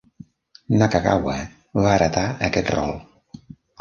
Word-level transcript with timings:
Nakagawa 0.77 1.37
va 1.83 1.93
heretar 1.99 2.25
aquest 2.49 2.73
rol. 2.77 2.95